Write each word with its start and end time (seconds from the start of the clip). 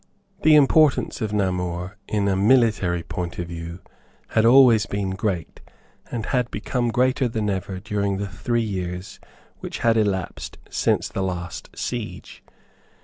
The 0.41 0.55
importance 0.55 1.21
of 1.21 1.31
Namur 1.31 1.95
in 2.07 2.27
a 2.27 2.35
military 2.35 3.03
point 3.03 3.37
of 3.37 3.49
view 3.49 3.81
had 4.29 4.45
always 4.45 4.87
been 4.87 5.11
great, 5.11 5.59
and 6.09 6.25
had 6.25 6.49
become 6.49 6.89
greater 6.89 7.27
than 7.27 7.51
ever 7.51 7.79
during 7.79 8.17
the 8.17 8.27
three 8.27 8.63
years 8.63 9.19
which 9.59 9.77
had 9.85 9.97
elapsed 9.97 10.57
since 10.71 11.07
the 11.07 11.21
last 11.21 11.69
siege. 11.77 12.41